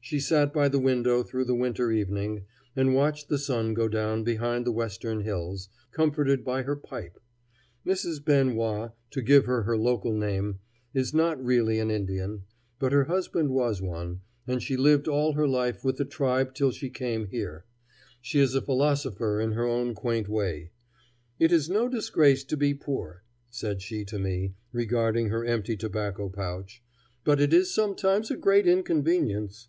[0.00, 2.44] She sat by the window through the winter evening,
[2.76, 7.18] and watched the sun go down behind the western hills, comforted by her pipe.
[7.84, 8.24] Mrs.
[8.24, 10.60] Ben Wah, to give her her local name,
[10.94, 12.44] is not really an Indian;
[12.78, 16.70] but her husband was one, and she lived all her life with the tribe till
[16.70, 17.64] she came here.
[18.20, 20.70] She is a philosopher in her own quaint way.
[21.40, 26.28] "It is no disgrace to be poor," said she to me, regarding her empty tobacco
[26.28, 26.80] pouch;
[27.24, 29.66] "but it is sometimes a great inconvenience."